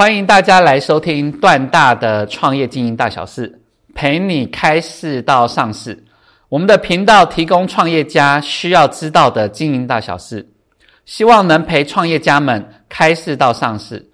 [0.00, 3.60] 欢迎大家来收听段大的创业经营大小事，
[3.94, 6.02] 陪你开市到上市。
[6.48, 10.48] 我们的频道提供创业家需要知道的经营大小事，
[11.04, 14.10] 希望能陪创业家们开市到上市。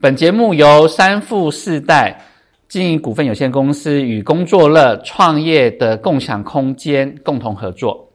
[0.00, 2.16] 本节目由三富四代
[2.68, 8.08] 经营股份有限公司与工作乐创业的共享空间共同合作。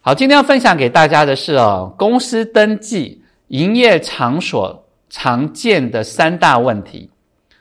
[0.00, 4.83] 好，今天要分享给大家的是哦，公司登记营业场所。
[5.16, 7.08] 常见的三大问题，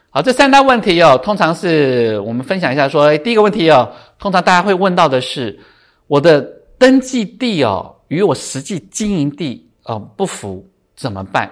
[0.09, 2.89] 好，这三大问题哦，通常是我们分享一下。
[2.89, 5.59] 说，第一个问题哦，通常大家会问到的是，
[6.07, 6.41] 我的
[6.79, 11.47] 登记地哦与我实际经营地哦不符，怎么办？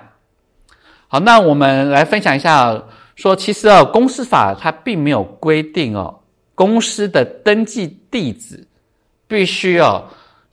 [1.08, 2.83] 好，那我们来分享一下，
[3.16, 6.20] 说其实哦，公司法它并没有规定哦，
[6.56, 8.67] 公司的登记地址
[9.28, 10.04] 必须哦。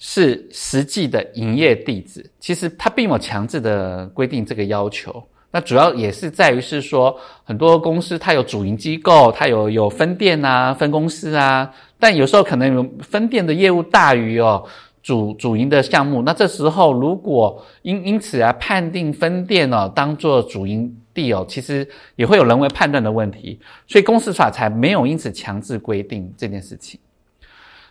[0.00, 5.20] 是实际的营业地址，其实它并没有强制的规定这个要求。
[5.50, 14.62] 那主要也是在于是说，很多公司它有主营机构，它有有分店啊、分公司啊，但有时候可能有分店的业务大于哦
[15.02, 16.20] 主主营的项目。
[16.20, 27.00] 那这时候如果因因此啊判定分店哦当做主营地哦，其实也会有人为判断的问题，所以公司法才没有因此强制规定这件事情。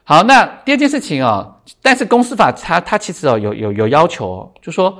[0.03, 4.97] 好，那第二件事情哦，但是公司法它它其实哦有有有要求，就说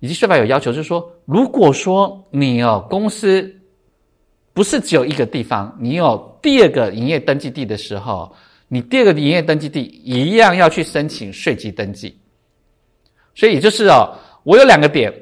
[0.00, 3.54] 以及税法有要求，就是说，如果说你哦公司
[4.52, 8.34] 不是只有一个地方，你有第二个营业登记地的时候，
[8.68, 12.18] 你第二个营业登记地一样要去申请税籍登记。
[13.34, 15.12] 所以也就是哦，我有两个点，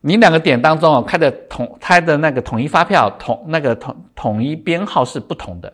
[0.00, 5.72] 你两个点当中哦开的统开的那个统一发票统那个统统一编号是不同的。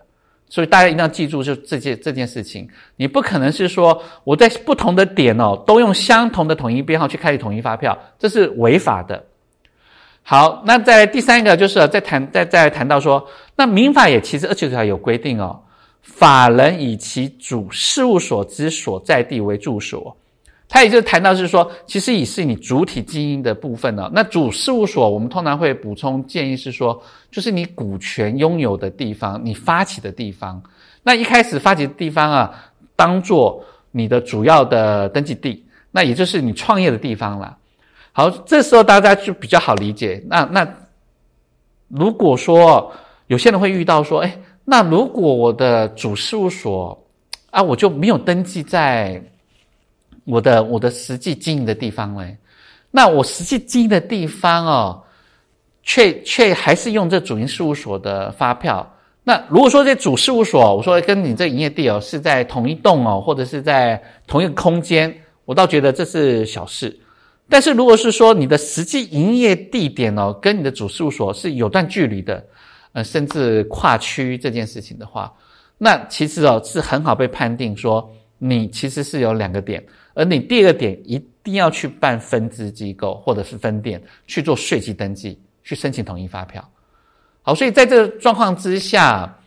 [0.50, 9.24] 所以大家一定要记住，就这件这件事情，你不可能是说我在不同的点哦，都用相同的统一编号去开立统一发票，这是违法的。
[10.22, 13.26] 好，那在第三个就是在谈在在谈到说，
[13.56, 15.60] 那民法也其实二十九条有规定哦，
[16.02, 20.16] 法人以其主事务所之所在地为住所。
[20.70, 24.10] 他也就谈到是说，其实以是你主体经营的部分呢。
[24.12, 30.62] 那主事务所，我们通常会补充建议是说，就是你股权拥有的地方，你发起的地方。
[31.02, 37.56] 那一开始发起的地方啊，当做你的主要的登记地，那也就是你创业的地方了。
[38.12, 40.22] 好，这时候大家就比较好理解。
[40.28, 40.68] 那那
[41.88, 42.92] 如果说
[43.28, 47.02] 有些人会遇到说，哎，那如果我的主事务所
[47.50, 49.22] 啊，我就没有登记在。
[50.28, 52.36] 我的我的实际经营的地方嘞，
[52.90, 55.02] 那我实际经营的地方哦，
[55.82, 58.86] 却却还是用这主营事务所的发票。
[59.24, 65.14] 那如果说这主事务所，我说跟你这营业地哦是在同一栋哦，或者是在同一个空间，
[65.46, 66.94] 我倒觉得这是小事。
[67.48, 72.44] 但是如果是说你的实际营业地点哦，跟你的主事务所是有段距离的，
[72.92, 75.32] 呃，甚至跨区这件事情的话，
[75.78, 79.82] 那其实哦是很好被判定说你其实是有两个点。
[80.18, 86.68] 而你第二点一定要去办分支机构或者是分店去做税基登记，去申请统一发票。
[87.42, 89.38] 好，所以在这个状况之下，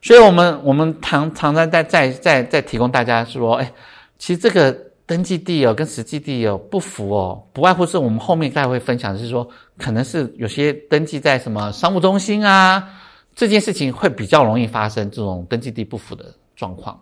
[0.00, 3.70] 所以我们我们常常常在在在在提供大家说，哎，
[4.16, 4.74] 其实这个
[5.04, 9.46] 登记地哦跟实际地哦不符哦，不外乎是我们后面大家会分享是说，
[9.76, 12.88] 可能是有些登记在什么商务中心啊，
[13.34, 16.98] 这件事情会比较容易发生这种登记地不符的状况。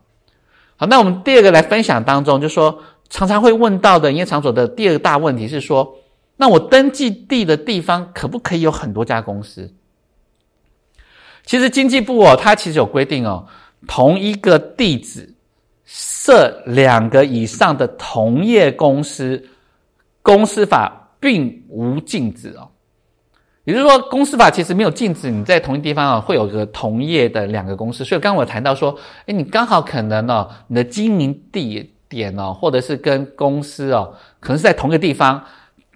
[0.76, 2.78] 好，那我们第二个来分享当中，就说
[3.08, 5.96] 常常会问到的营业场所的第二个大问题是说，
[6.36, 9.72] 那我登记地的地方可不可以有很多家公司？
[11.44, 13.46] 其实经济部哦，它其实有规定哦，
[13.86, 15.32] 同一个地址
[15.84, 19.48] 设两个以上的同业公司，
[20.20, 22.68] 公司法并无禁止哦。
[23.66, 28.04] 也就是说，公司法其实没有禁止你在同一地方啊，会有个同业的两个公司。
[28.04, 28.96] 所以刚刚我谈到说，
[29.26, 35.42] 哎，你刚好可能哦，你的经营地点哦，或者是跟公司哦，可能是在同一个地方，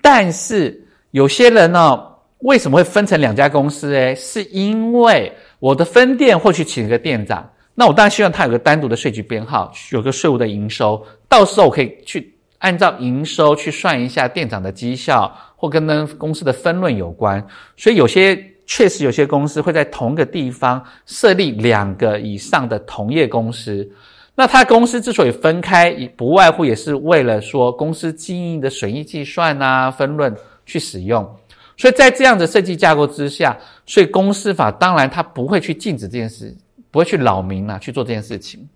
[0.03, 1.97] 但是有些人呢，
[2.41, 3.95] 为什么会分成两家公司？
[3.95, 12.30] 诶是因为我的分店或许请一个店长，那我当然希望他有个单独的税局编号，有个税务的营收，到时候我可以去
[12.61, 15.31] 按照营收去算一下店长的绩效。
[15.61, 17.47] 或跟呢公司的分论有关，
[17.77, 23.87] 所以有些确实有些公司会在同个地方设立两个以上的同业公司。
[24.35, 30.35] 那他公司之所以分开，不外乎也是为了说公司经营的损益计算啊、分论
[30.65, 31.31] 去使用。
[31.77, 33.55] 所以在这样的设计架构之下，
[33.85, 36.57] 所以公司法当然它不会去禁止这件事，
[36.91, 38.67] 不会去扰民啊去做这件事情。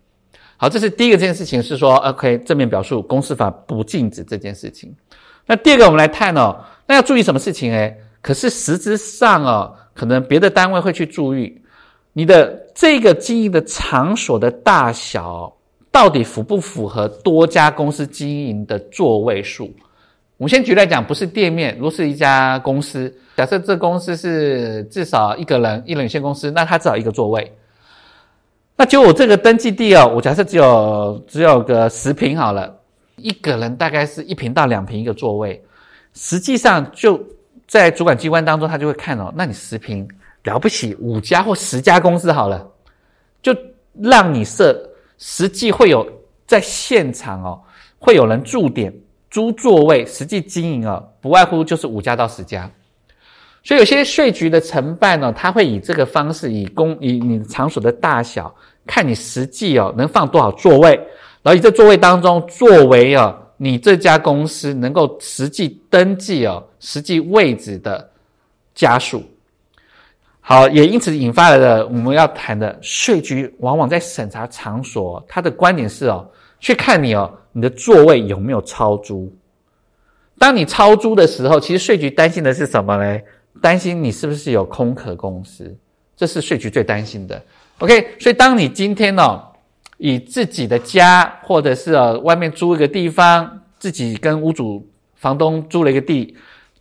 [0.65, 4.91] 好，这是第一个这件事情是说，OK，正面表述公司法不禁止这件事情。
[5.45, 6.57] 那第二个我们来看哦，
[6.87, 11.55] 那要注意什么事情诶可是实质上哦，可能别的单位会去注意
[12.15, 15.55] 你的这个经营的场所的大小，
[15.93, 19.71] 到底符不符合多家公司经营的座位数？
[20.39, 27.55] 我们先举例来讲，不是店面，如果是一家公司，假设这公司是至少一个人，一人有限公司，那它至少一个座位。
[28.77, 32.75] 那就我这个登记地哦，我假设只有只有个十平好了，
[33.17, 35.63] 一个人大概是一平到两平一个座位，
[36.13, 37.23] 实际上就
[37.69, 40.09] 在主管机关当中，他就会看哦，那你十平
[40.43, 42.69] 了不起，五家或十家公司好了，
[43.41, 43.57] 就
[44.01, 44.77] 让你设，
[45.19, 46.05] 实际会有
[46.45, 47.61] 在现场哦，
[48.01, 48.93] 会有人驻点
[49.31, 52.69] 租座位，实际经营哦，不外乎就是五家到十家。
[53.65, 58.55] 所以有些税局的承办呢，他会以这个方式，以公以你场所的大小，
[58.87, 60.95] 看你实际哦能放多少座位，
[61.43, 68.07] 然后以这座位当中作为哦你这家公司能够实际登记哦实际位置的
[68.75, 69.23] 家数。
[70.43, 76.31] 好，也因此引发了的我们要谈的税局往往在审查场所，他的观点是哦，
[76.61, 79.35] 去看你哦你的座位有没有超租。
[80.39, 83.19] 当你超租的时候，其实税局担心的是什么呢？
[83.63, 85.77] 担心你是不是有空壳公司，
[86.17, 87.41] 这是税局最担心的。
[87.79, 89.43] OK，所以当你今天呢，
[89.99, 96.37] 以自己的家或者是呃外面租一个地方，自己跟屋主、房东租了一个地，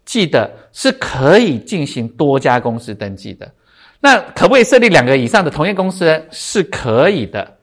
[0.06, 3.52] 记得是可以进行多家公司登记的。
[4.00, 6.22] 那可不可以设立两个以上的同业公司？
[6.30, 7.58] 是可以的，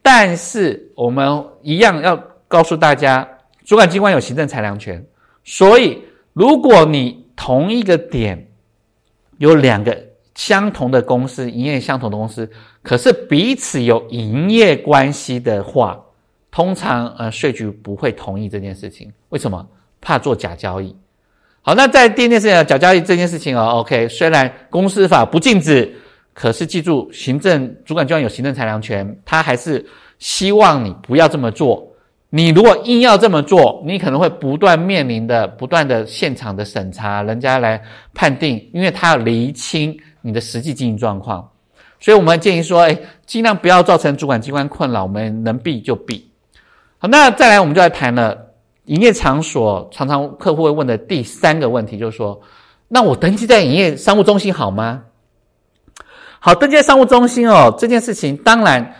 [0.00, 2.16] 但是我们一样要
[2.48, 3.28] 告诉大家，
[3.66, 5.04] 主管机关有行政裁量权，
[5.44, 6.02] 所以
[6.32, 8.48] 如果你同一个点
[9.38, 9.96] 有两个
[10.34, 12.50] 相同的公司，营业相同的公司，
[12.82, 16.04] 可是彼此有营业关系的话，
[16.50, 19.12] 通常呃税局不会同意这件事情。
[19.28, 19.64] 为什么？
[20.00, 20.94] 怕做假交易。
[21.62, 25.94] 好，那在第二件事情，假交易这件事情哦，OK，虽然公司法不禁止，
[26.34, 29.86] 可是记住，行政主管机关有行政裁量权，他还是
[30.18, 31.87] 希望你不要这么做。
[32.30, 37.82] 你如果硬要这么做，你可能会不断面临的不断的现场的审查，人家来
[38.12, 41.48] 判定，因为他要厘清你的实际经营状况，
[41.98, 46.30] 所以我们建议说，哎，尽量不要造成主管机关困扰，我们能避就避。
[46.98, 48.36] 好，那再来我们就来谈了
[48.84, 52.38] 营业场所，常常客户会问的第三个问题就是说，
[52.88, 55.04] 那我登记在营业商务中心好吗？
[56.40, 58.94] 好，登记在商务中心哦，这件事情当然。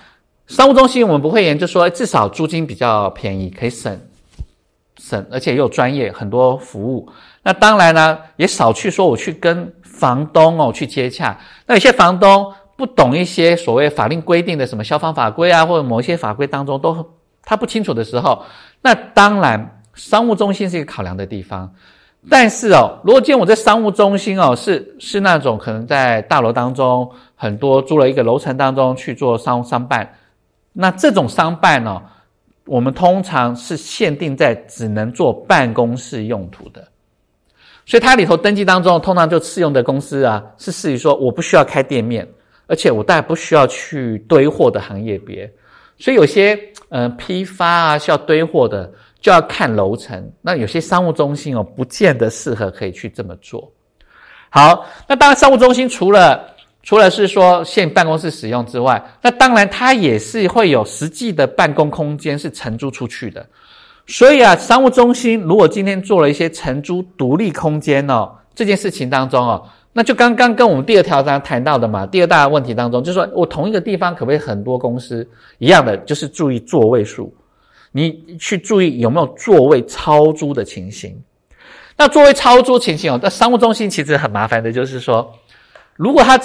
[0.49, 4.01] 商务中心我们不会研究说，至少租金比较便宜，可以省
[4.97, 7.07] 省，而且又专业很多服务。
[7.43, 11.39] 那当然呢，也少去说我去跟房东哦去接洽。
[11.67, 17.07] 那有些房东不懂一些所谓法令规定的什么消防法规啊，或者某一些法规当中都
[17.43, 18.43] 他不清楚的时候，
[18.81, 21.71] 那当然商务中心是一个考量的地方。
[22.31, 30.11] 但是哦，如果今天我在商务中心哦，是是那种可能在大楼当中很多租了一个楼层当中去做商商办。
[30.81, 32.01] 那这种商办呢，
[32.65, 36.87] 我们通常是限定在只能做办公室用途的，
[37.85, 42.25] 所以它里头登记当中，通常就适用的公司啊，是适于说我不需要开店面，
[42.69, 45.53] 而且我大概不需要去堆货的行业别，
[45.99, 46.57] 所以有些
[46.91, 48.89] 呃批发啊需要堆货的，
[49.21, 50.33] 就要看楼层。
[50.41, 53.69] 那有些商务中心哦，不见得适合可以去这么做。
[54.49, 63.47] 好，那当然商务中心除了除了是说现办公室使用之外，那当然它也是会有实际的办公空间是承租出去的。
[64.07, 77.35] 所以啊，商务中心如果今天做了一些承租独立空间哦，这件事情当中哦，那就刚刚跟我们第二条章谈到的嘛，第二大问题当中，就是说我同一个地方可不可以很多公司一样的，就是注意座位数，
[77.93, 81.15] 你去注意有没有座位超租的情形。
[81.99, 85.31] 那座位超租情形哦，在商务中心其实很麻烦的，就是说
[85.97, 86.41] 如果它。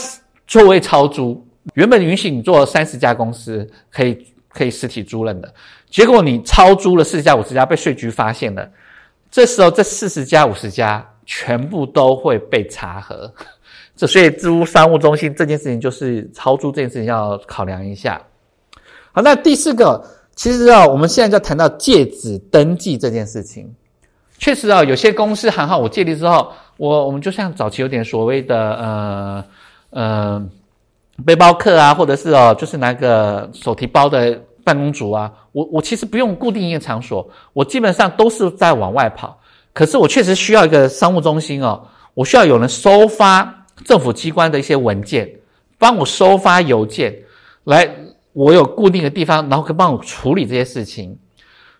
[0.53, 1.43] 座位超租，
[1.73, 5.51] 原本允许你做三十家公司可以可以实体租赁的，
[5.89, 8.69] 结果你超租了四十家五十家，被税局发现了，
[9.31, 13.33] 这时候这四十家五十家全部都会被查核。
[13.97, 18.21] 这所以租商务中心这件事情就是超租这件事情要考量一下。
[19.11, 23.73] 好，那第四个，其实啊，我们现在就谈到借址登记这件事情，
[24.37, 29.43] 确实啊，有些公司行号我借力之后，我我们就像早期有点所谓的呃
[29.93, 30.43] 呃
[31.25, 39.39] 背包客啊，或者是哦，就是拿个手提包的办公族啊，我我其实不用固定营业场所，我基本上都是在往外跑。
[39.73, 41.83] 可是我确实需要一个商务中心哦，
[42.13, 45.27] 我需要有人收发政府机关的一些文件，
[45.79, 47.15] 帮我收发邮件，
[47.63, 47.89] 来
[48.33, 51.17] 我有固定的地方，然后可以帮我处理这些事情。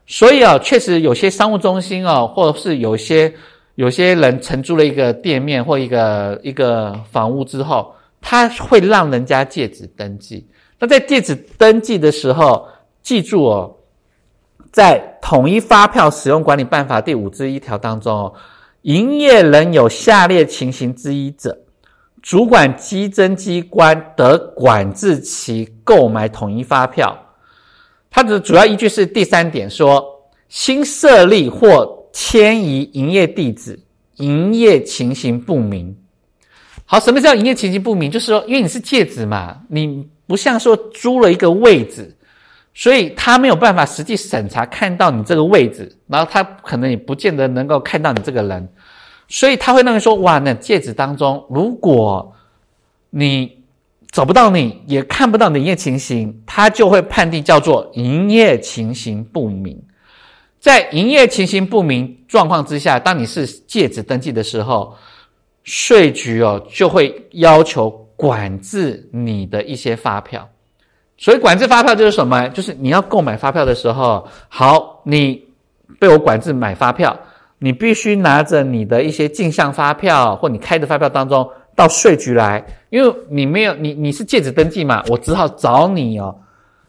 [0.06, 3.34] 所以啊，确实有些商务中心哦，或者是有些
[3.76, 7.94] 有些人承租了一个店面或一个一个房屋之后，
[8.24, 10.48] 他会让人家借址登记。
[10.80, 12.68] 那在借址登记的时候，
[13.04, 13.76] 记住哦。
[14.72, 18.34] 在统一发票使用管理办法第五之一条当中哦，
[18.82, 21.56] 营业人有下列情形之一者，
[22.24, 27.16] 主管稽征机关得管制其购买统一发票。
[28.10, 30.04] 它的主要依据是第三点，说
[30.50, 33.80] 新设立或迁移营业地址，
[34.16, 35.96] 营业情形不明。
[36.86, 38.12] 好，什么叫营业情形不明？
[38.12, 42.16] 就是说，因为你是借址嘛，你不像说租了一个位置。
[42.76, 48.68] 所以他没有办法实际审查看到你这个位置，然后他可能也不见得能够看到你这个人，
[49.28, 52.34] 所以他会认为说：哇，那戒指当中，如果
[53.12, 53.60] 你
[54.10, 59.80] 找不到你，也看不到你的营业情形，他就会判定叫做营业情形不明。
[60.60, 64.96] 在营业情形不明状况之下，当你是戒指登记的时候，
[65.64, 70.48] 税局哦就会要求管制你的一些发票。
[71.18, 72.50] 所以管制发票就是什么？
[72.50, 75.42] 就是你要购买发票的时候，好，你
[76.00, 77.18] 被我管制买发票，
[77.60, 86.36] 你必须拿着你的一些进项发票或你开的发票当中到税局来，因为你没有你你是借址登记嘛，我只好找你哦，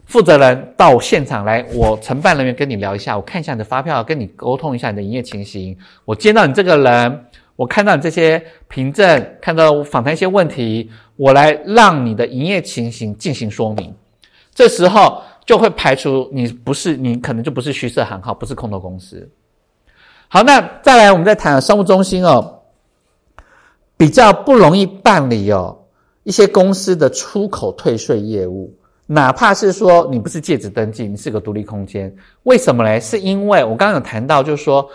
[0.05, 13.93] 负责人到现场来，我承办人员跟你聊一下，我看一下你的发票，跟你沟通一下你的营业情形，我见到你这个人，我看到你这些凭证，看到访谈一些问题，我来让你的营业情形进行说明。
[14.53, 19.29] 这时候就会排除你不是你可能就不是虚设行号，不是空头公司。
[20.27, 22.61] 好，那再来我们再谈商务中心哦，
[23.95, 25.77] 比较不容易办理哦
[26.23, 28.73] 一些公司的出口退税业务，
[29.05, 32.99] 哪怕是说你不是借址登记，你是个独立空间，为什么嘞？
[32.99, 34.89] 是因为我刚刚有谈到，就是说，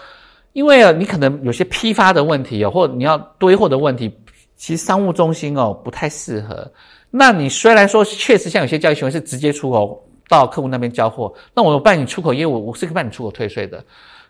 [0.52, 4.12] 因为啊你可能有些批发的问题哦，或你要堆货的问题，
[4.56, 6.70] 其实商务中心哦不太适合。
[7.10, 13.84] 那你虽然说确实像有些交易行为是直接出口到客户那边交货，那我办你出口业务，我是可以办你出口退税的。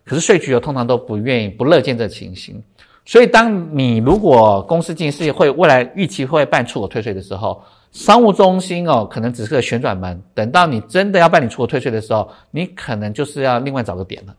[0.05, 2.63] 可是税局通常都不愿意、不乐见这情形。
[3.05, 7.61] 所以，当你如果公司进事业会未来预期会办出口退税的时候，
[7.93, 10.23] 商务中心哦，可能只是个旋转门。
[10.33, 14.35] 等到你真的要办理出口退税的时候，你可能就是要另外找个点了。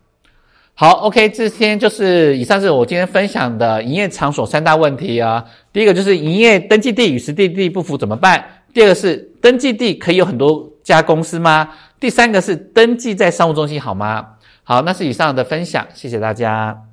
[0.74, 5.44] 好，OK，这天就是以上是我今天分享的营业场所三大问题啊。
[5.72, 8.44] 第一个就是营业登记地与实地地不符怎么办？
[8.74, 11.70] 第二个是登记地可以有很多家公司吗？
[12.00, 14.26] 第三个是登记在商务中心好吗？
[14.64, 16.91] 好，那是以上的分享，谢谢大家。